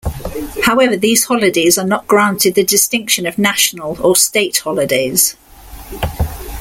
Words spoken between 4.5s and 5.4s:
holidays.